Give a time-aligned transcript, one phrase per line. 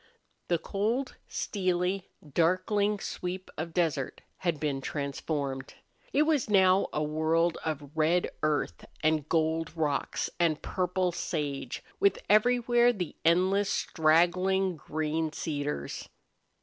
[0.47, 5.75] The cold, steely, darkling sweep of desert had been transformed.
[6.11, 12.17] It was now a world of red earth and gold rocks and purple sage, with
[12.31, 16.09] everywhere the endless straggling green cedars.